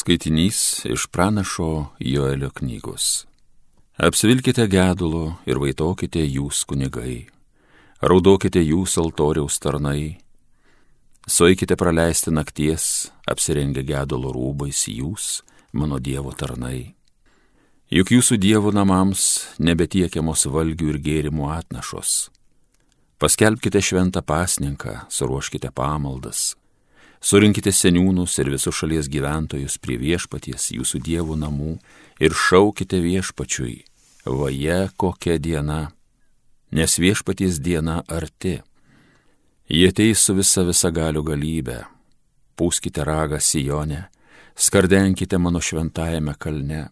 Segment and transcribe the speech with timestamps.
[0.00, 3.26] Skaitinys iš pranašo Joelio knygos.
[3.96, 7.26] Apsivilkite gedulo ir vaitokite jūs kunigai,
[8.00, 10.14] raudokite jūs altoriaus tarnai,
[11.28, 15.26] suikite praleisti nakties, apsirengę gedulo rūbais jūs,
[15.76, 16.94] mano Dievo tarnai.
[17.92, 19.26] Juk jūsų Dievo namams
[19.60, 22.30] nebetiekiamos valgių ir gėrimų atnašos.
[23.20, 26.54] Paskelbkite šventą pasninką, suruoškite pamaldas
[27.20, 31.74] Surinkite seniūnus ir visus šalies gyventojus prie viešpaties jūsų dievų namų
[32.24, 33.82] ir šaukite viešpačiui,
[34.24, 35.90] vaje kokia diena,
[36.72, 38.62] nes viešpaties diena arti.
[39.68, 41.82] Jie ateis su visa visa galių galybė.
[42.56, 44.06] Pūskite ragą Sijone,
[44.56, 46.88] skardenkite mano šventajame kalne.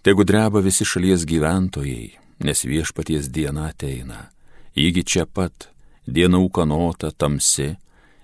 [0.00, 2.08] Tegu dreba visi šalies gyventojai,
[2.40, 4.30] nes viešpaties diena ateina.
[4.72, 5.68] Įgi čia pat,
[6.08, 7.74] diena ūkanota, tamsi,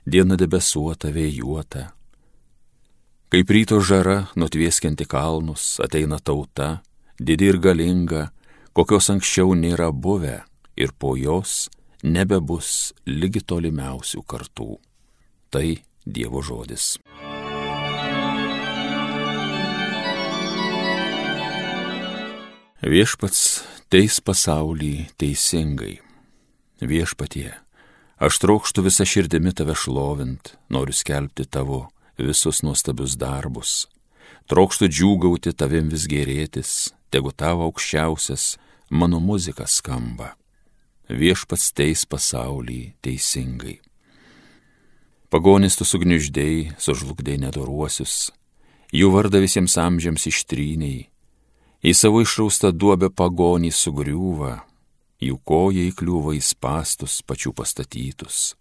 [0.06, 1.91] diena debesuota, vėjuota.
[3.33, 6.80] Kaip ryto žara, nutvieskianti kalnus, ateina tauta,
[7.18, 8.30] didi ir galinga,
[8.73, 10.45] kokios anksčiau nėra buvę
[10.79, 11.66] ir po jos
[12.07, 14.76] nebebus lygi tolimiausių kartų.
[15.51, 15.66] Tai
[16.07, 17.01] Dievo žodis.
[22.87, 23.41] Viešpats
[23.91, 25.96] teis pasaulį teisingai.
[26.79, 27.51] Viešpatie,
[28.16, 33.73] Aš trokštų visą širdimi tave šlovint, noriu skelbti tavo visus nuostabius darbus.
[34.48, 36.70] Trokštų džiūgauti tavim vis gerėtis,
[37.12, 38.54] tegu tavo aukščiausias
[38.88, 40.32] mano muzika skamba.
[41.12, 43.82] Viešpats teis pasaulį teisingai.
[45.28, 48.30] Pagonis tu sugniuždėjai, sužlugdėjai nedoruosius,
[48.96, 51.04] jų vardą visiems amžiams ištryniai,
[51.84, 54.54] į savo išraustą duobę pagonį sugriūva,
[55.22, 58.54] jų kojai kliūva į pastus pačių pastatytus.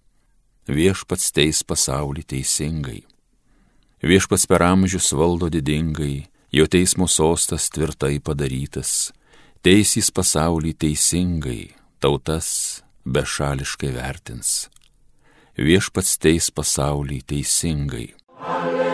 [0.67, 3.03] Viešpats teis pasaulį teisingai.
[4.02, 9.12] Viešpats per amžius valdo didingai, jo teismo sostas tvirtai padarytas,
[9.62, 14.69] teisys pasaulį teisingai, tautas bešališkai vertins.
[15.57, 18.09] Viešpats teis pasaulį teisingai.
[18.41, 18.84] Alleluja.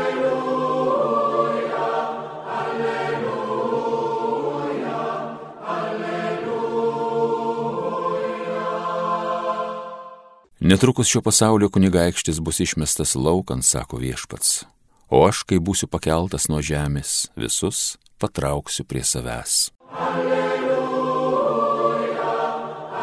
[10.63, 14.65] Netrukus šio pasaulio kunigaikštis bus išmestas laukan, sako viešpats,
[15.09, 19.71] o aš, kai būsiu pakeltas nuo žemės, visus patrauksiu prie savęs.
[19.89, 20.77] Alleluja,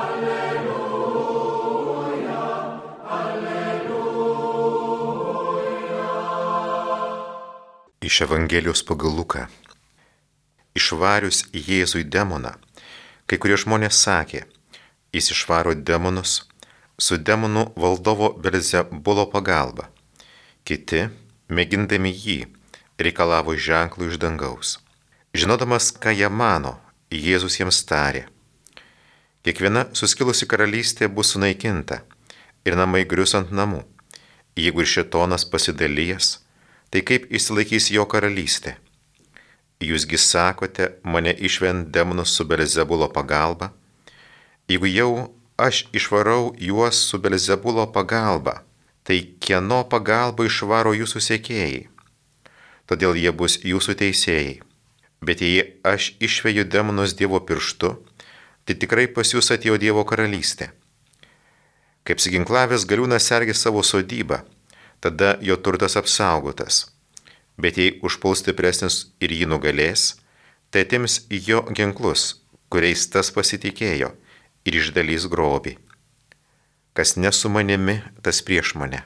[0.03, 1.59] alleluja,
[3.19, 4.39] alleluja.
[8.01, 9.51] Iš Evangelijos pagal Luką.
[10.79, 12.55] Išvarius Jėzui demoną,
[13.27, 14.47] kai kurie žmonės sakė,
[15.11, 16.48] jis išvaro demonus,
[16.99, 19.87] su demonų valdovo Belzebulo pagalba.
[20.67, 21.07] Kiti,
[21.49, 22.39] mėgindami jį,
[22.99, 24.75] reikalavo ženklų iš dangaus.
[25.35, 26.79] Žinodamas, ką jie mano,
[27.09, 28.27] Jėzus jiems tarė.
[29.47, 32.03] Kiekviena suskilusi karalystė bus sunaikinta
[32.69, 33.85] ir namai grius ant namų.
[34.59, 36.43] Jeigu ir šetonas pasidalyjas,
[36.91, 38.75] tai kaip išsilaikys jo karalystė?
[39.79, 43.71] Jūsgi sakote, mane išvent demonus su Belzebulo pagalba?
[44.69, 45.11] Jeigu jau
[45.59, 48.63] aš išvarau juos su Belzebulo pagalba,
[49.03, 51.81] tai kieno pagalba išvaro jūsų sėkėjai?
[52.87, 54.61] Todėl jie bus jūsų teisėjai.
[55.21, 57.91] Bet jei aš išveju demonus Dievo pirštu,
[58.65, 60.71] tai tikrai pas jūs atėjo Dievo karalystė.
[62.07, 64.45] Kaip siginklavęs galiūnas sergi savo sodybą,
[65.03, 66.87] tada jo turtas apsaugotas.
[67.59, 70.15] Bet jei užpuls stipresnis ir jį nugalės,
[70.71, 72.39] tai atims jo ginklus,
[72.71, 74.15] kuriais tas pasitikėjo
[74.69, 75.77] ir išdalys grobį.
[76.97, 79.05] Kas nesu manimi, tas prieš mane.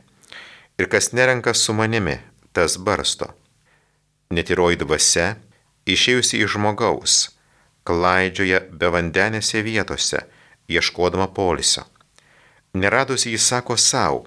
[0.81, 2.19] Ir kas nerenka su manimi,
[2.57, 3.31] tas barsto.
[4.33, 5.37] Netiroji dvasia,
[5.87, 7.17] išėjusi iš žmogaus,
[7.87, 10.25] klaidžioja be vandenėse vietose,
[10.73, 11.85] ieškodama polisio.
[12.73, 14.25] Neradusi jis sako savo,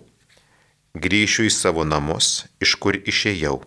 [0.94, 3.58] grįšiu į savo namus, iš kur išėjau.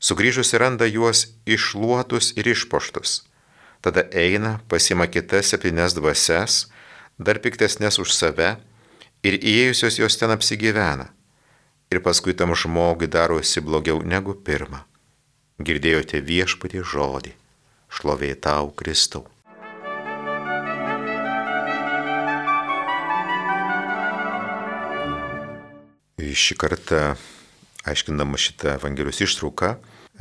[0.00, 3.20] Sugryžusi randa juos išluotus ir išpoštus
[3.86, 6.64] tada eina, pasima kitas septynes dvasias,
[7.22, 8.56] dar piktesnės už save
[9.22, 11.12] ir įėjusios jos ten apsigyvena.
[11.94, 14.82] Ir paskui tam žmogui darosi blogiau negu pirmą.
[15.62, 17.32] Girdėjote viešpatį žodį.
[17.86, 19.22] Šlovė tau, Kristau.
[26.36, 27.14] Šį kartą,
[27.86, 29.70] aiškindama šitą Evangelijos ištrauką,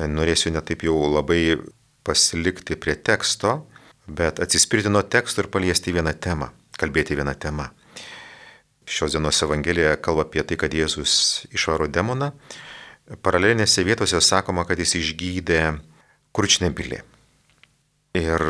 [0.05, 1.57] norėsiu netaip jau labai
[2.05, 3.57] pasilikti prie teksto,
[4.05, 7.71] bet atsispirti nuo teksto ir paliesti vieną temą, kalbėti vieną temą.
[8.85, 12.29] Šios dienos Evangelija kalba apie tai, kad Jėzus išvaro demoną
[13.21, 15.61] paralelinėse vietose sakoma, kad jis išgydė
[16.35, 17.01] kurčnebilį.
[18.17, 18.45] Ir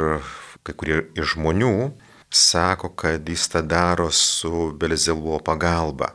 [0.66, 1.92] kai kurie iš žmonių
[2.36, 6.14] sako, kad jis tą daro su Belzebulo pagalba.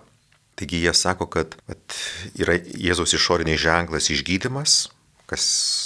[0.59, 1.97] Taigi jie sako, kad at,
[2.37, 4.91] yra Jėzaus išoriniai ženklas išgydymas,
[5.31, 5.45] kas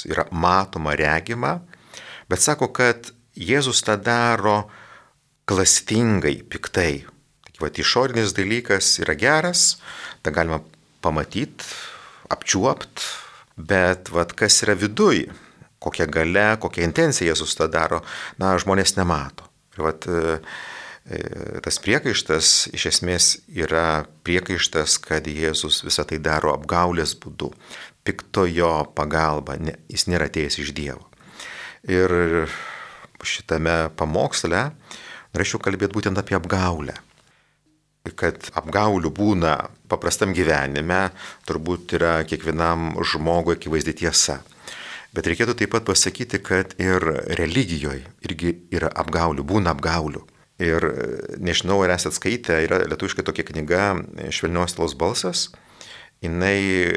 [0.08, 1.58] yra matoma, regima,
[2.30, 4.68] bet sako, kad Jėzus tą daro
[5.50, 7.02] klastingai, piktai.
[7.44, 9.74] Taigi, va, išorinis dalykas yra geras,
[10.22, 10.60] tą galima
[11.04, 11.66] pamatyti,
[12.32, 13.02] apčiuopt,
[13.58, 15.26] bet vat, kas yra viduj,
[15.82, 18.00] kokia gale, kokia intencija Jėzus tą daro,
[18.40, 19.50] na, žmonės nemato.
[19.74, 20.38] Ir e,
[21.64, 27.50] tas priekaištas iš esmės yra priekaištas, kad Jėzus visą tai daro apgaulės būdu,
[28.08, 31.04] piktojo pagalba, ne, jis nėra atėjęs iš Dievo.
[31.84, 32.48] Ir
[33.24, 34.70] šitame pamoksle
[35.34, 36.96] norėčiau kalbėti būtent apie apgaulę
[38.12, 39.54] kad apgaulių būna
[39.88, 41.08] paprastam gyvenime,
[41.48, 44.42] turbūt yra kiekvienam žmogui akivaizdi tiesa.
[45.14, 47.00] Bet reikėtų taip pat pasakyti, kad ir
[47.38, 50.20] religijoje irgi yra apgaulių, būna apgaulių.
[50.62, 50.84] Ir
[51.42, 53.86] nežinau, ar esate skaitę, yra lietuviškai tokia knyga
[54.30, 55.48] Švelnios tylos balsas,
[56.22, 56.90] jinai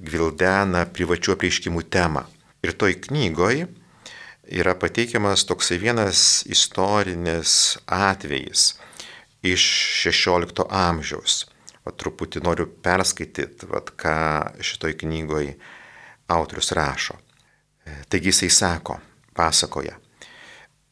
[0.00, 2.24] gvildena privačių apreiškimų temą.
[2.64, 3.68] Ir toj knygoje
[4.48, 8.72] yra pateikiamas toksai vienas istorinis atvejis
[9.44, 9.66] iš
[10.08, 11.44] XVI amžiaus.
[11.86, 14.16] O truputį noriu perskaityti, vat, ką
[14.58, 15.52] šitoj knygoj
[16.34, 17.14] autorius rašo.
[18.10, 18.98] Taigi jisai sako,
[19.36, 19.94] pasakoja.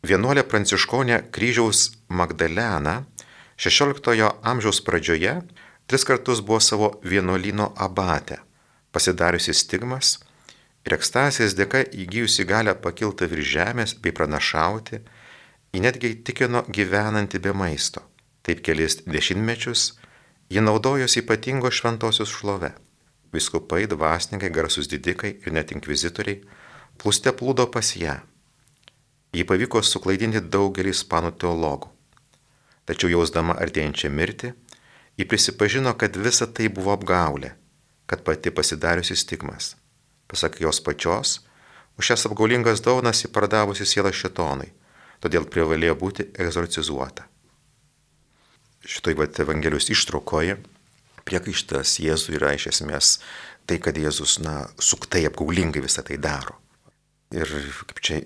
[0.04, 3.06] Vienuolė pranciškonė kryžiaus Magdalena
[3.56, 5.32] XVI amžiaus pradžioje
[5.88, 8.36] tris kartus buvo savo vienuolino abate,
[8.92, 10.18] pasidariusi stigmas
[10.84, 15.00] ir ekstazijos dėka įgyjusi galę pakilti virš žemės bei pranašauti,
[15.72, 18.04] ji netgi tikino gyvenanti be maisto.
[18.44, 19.86] Taip kelis dešimtmečius
[20.52, 22.74] ji naudojosi ypatingo šventosios šlove.
[23.32, 26.44] Viskupai, dvasininkai, garsus didikai ir net inkvizitoriai
[27.00, 28.20] plūste plūdo pas ją.
[29.34, 31.90] Jį pavyko suklaidinti daugelį ispanų teologų.
[32.86, 34.52] Tačiau jausdama artėjančią mirtį,
[35.18, 37.54] ji prisipažino, kad visa tai buvo apgaulė,
[38.06, 39.74] kad pati pasidariusi stigmas.
[40.30, 41.38] Pasak jos pačios,
[41.98, 44.70] už šias apgaulingas daunas įpardavusi sielą šitonai,
[45.24, 47.28] todėl privalėjo būti egzorcizuota
[48.84, 50.58] šitoj vat Evangelijos ištraukoje
[51.24, 53.16] priekaištas Jėzui yra iš esmės
[53.64, 56.58] tai, kad Jėzus, na, suktai apgaulingai visą tai daro.
[57.34, 57.50] Ir
[57.90, 58.20] kaip čia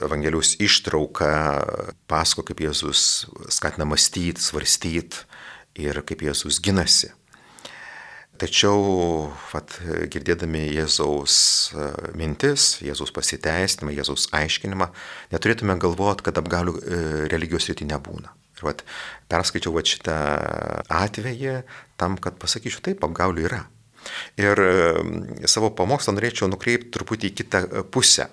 [0.00, 1.30] Evangelijos ištrauka
[2.08, 5.26] pasako, kaip Jėzus skatina mąstyti, svarstyti
[5.80, 7.12] ir kaip Jėzus ginasi.
[8.40, 9.74] Tačiau, vat,
[10.08, 11.34] girdėdami Jėzaus
[11.76, 14.86] e, mintis, Jėzaus pasiteisinimą, Jėzaus aiškinimą,
[15.34, 18.32] neturėtume galvoti, kad apgalių e, religijos rytį nebūna.
[18.56, 18.86] Ir vat,
[19.28, 20.16] perskaičiau vat šitą
[21.02, 21.58] atvejį
[22.00, 23.60] tam, kad pasakyčiau, taip, apgaulių yra.
[24.40, 24.60] Ir
[25.50, 27.60] savo pamokslą norėčiau nukreipti truputį į kitą
[27.92, 28.28] pusę.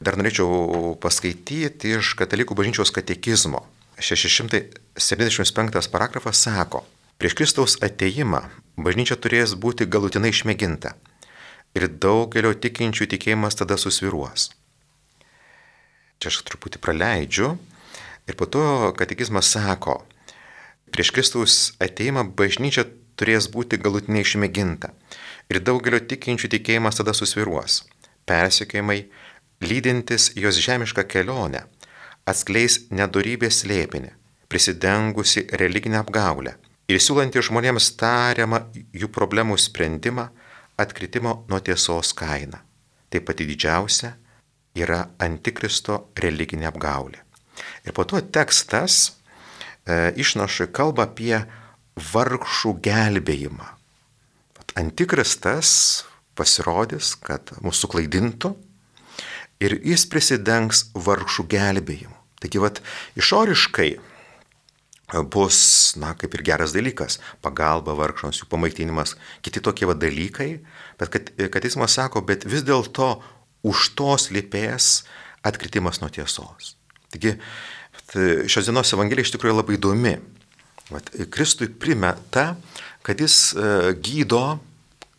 [0.00, 3.64] Dar norėčiau paskaityti iš Katalikų bažnyčios katekizmo.
[3.96, 6.82] 675 paragrafas sako,
[7.16, 8.42] prieš Kristaus ateimą
[8.76, 10.92] bažnyčia turės būti galutinai išmėginta
[11.76, 14.50] ir daugelio tikinčių tikėjimas tada susviruos.
[16.20, 17.56] Čia aš truputį praleidžiu,
[18.26, 20.00] Ir po to katekizmas sako,
[20.90, 24.92] prieš Kristaus ateimą bažnyčia turės būti galutinai išmėginta.
[25.50, 27.84] Ir daugelio tikinčių tikėjimas tada susviruos.
[28.26, 29.00] Persikėjimai,
[29.62, 31.64] lydintis jos žemišką kelionę,
[32.26, 34.12] atskleis nedorybės slėpinį,
[34.50, 36.56] prisidengusi religinę apgaulę
[36.90, 38.60] ir siūlanti žmonėms tariamą
[38.94, 40.28] jų problemų sprendimą
[40.78, 42.60] atkritimo nuo tiesos kainą.
[43.10, 44.12] Taip pat didžiausia
[44.76, 47.22] yra antikristo religinė apgaulė.
[47.86, 51.38] Ir po to tekstas e, išnašai kalba apie
[51.96, 53.72] vargšų gelbėjimą.
[54.76, 56.04] Antikristas
[56.36, 58.52] pasirodys, kad mūsų klaidintų
[59.64, 62.12] ir jis prisidengs vargšų gelbėjimu.
[62.42, 62.82] Taigi, vat,
[63.16, 63.94] išoriškai
[65.32, 65.58] bus,
[65.96, 70.60] na, kaip ir geras dalykas- pagalba vargšams, jų pamaitinimas, kiti tokie va dalykai,
[70.98, 73.22] bet kad, man sako, bet vis dėlto
[73.64, 75.04] už to slypės
[75.44, 76.74] atkritimas nuo tiesos.
[77.10, 77.38] Taigi
[78.46, 80.20] šios dienos Evangelija iš tikrųjų labai įdomi.
[80.92, 82.54] Vat, Kristui primeta,
[83.06, 84.58] kad jis e, gydo,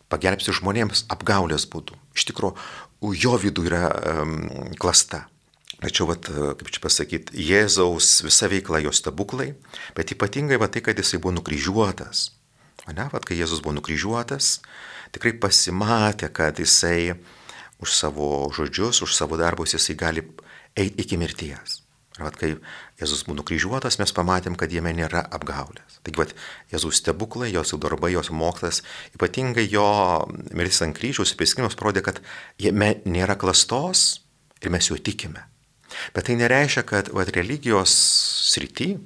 [0.08, 1.96] pagelbsti žmonėms apgaulės būdų.
[2.16, 2.54] Iš tikrųjų,
[3.20, 4.38] jo vidų yra um,
[4.80, 5.26] klasta.
[5.78, 6.26] Tačiau, vat,
[6.58, 9.52] kaip čia pasakyti, Jėzaus visa veikla jo stebuklai,
[9.94, 12.32] bet ypatingai va tai, kad jisai buvo nukryžiuotas.
[12.88, 14.56] Ne, vat, kai Jėzus buvo nukryžiuotas,
[15.14, 17.14] tikrai pasimatė, kad jisai
[17.78, 20.24] už savo žodžius, už savo darbus jisai gali
[20.74, 21.82] eiti iki mirties.
[22.18, 22.48] Ir vat, kai
[22.98, 26.00] Jėzus buvo nukryžiuotas, mes pamatėm, kad jame nėra apgaulės.
[26.02, 26.32] Taigi, vat,
[26.72, 28.82] Jėzus stebuklai, jos darbai, jos mokslas,
[29.14, 29.86] ypatingai jo
[30.50, 32.18] mirtis ant kryžiaus, įpiskinimas parodė, kad
[32.58, 34.24] jame nėra klastos
[34.58, 35.46] ir mes juo tikime.
[36.14, 37.94] Bet tai nereiškia, kad vat, religijos
[38.50, 38.96] srity,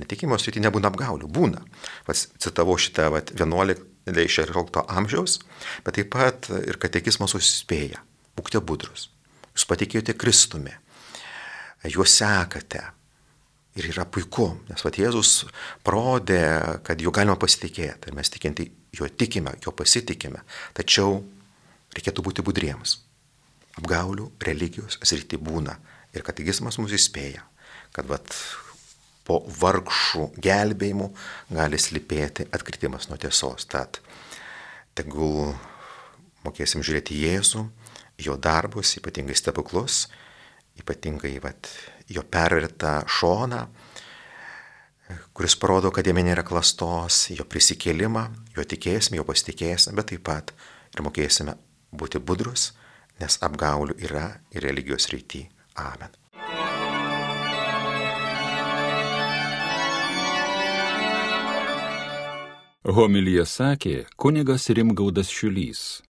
[0.00, 1.28] netikimo srity nebūna apgaulių.
[1.28, 1.60] Būna.
[2.08, 5.42] Vat, citavau šitą vat, 11-16 amžiaus,
[5.84, 8.00] bet taip pat ir katekizmas suspėja.
[8.38, 9.10] Būkite budrus.
[9.52, 10.72] Jūs patikėjote Kristumi.
[11.90, 12.82] Juos sekate
[13.72, 15.46] Ir yra puiku, nes vat Jėzus
[15.84, 16.42] parodė,
[16.84, 18.10] kad juo galima pasitikėti.
[18.10, 20.42] Ir mes tikinti juo tikime, juo pasitikime.
[20.76, 21.22] Tačiau
[21.96, 22.98] reikėtų būti budriems.
[23.80, 25.78] Apgaulių religijos srity būna.
[26.12, 27.46] Ir kategizmas mus įspėja,
[27.96, 28.28] kad vat,
[29.24, 31.08] po vargšų gelbėjimų
[31.56, 33.64] gali slipėti atkritimas nuo tiesos.
[33.72, 34.02] Tad
[34.92, 35.54] tegul
[36.44, 37.64] mokėsim žiūrėti Jėzų,
[38.20, 40.10] jo darbus, ypatingai stebuklus,
[40.82, 41.70] ypatingai vat,
[42.10, 43.62] jo pervertą šoną,
[45.36, 50.54] kuris parodo, kad jame nėra klastos, jo prisikėlimą, jo tikėsime, jo pasitikėsime, bet taip pat
[50.92, 51.56] ir mokėsime
[51.92, 52.72] būti budrus,
[53.20, 55.46] nes apgaulių yra ir religijos rytį.
[55.80, 56.18] Amen.
[62.82, 66.00] Homilyje sakė kunigas Rimgaudas Šiulys.